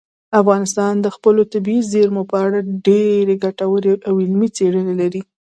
[0.41, 5.21] افغانستان د خپلو طبیعي زیرمو په اړه ډېرې ګټورې او علمي څېړنې لري.